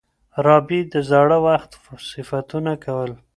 رابعې 0.45 0.81
د 0.93 0.95
زاړه 1.09 1.37
وخت 1.45 1.71
صفتونه 2.11 2.71
کول. 2.83 3.11